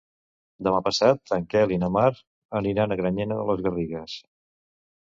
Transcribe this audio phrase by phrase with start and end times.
[0.67, 2.09] Demà passat en Quel i na Mar
[2.63, 4.19] aniran a Granyena de les Garrigues.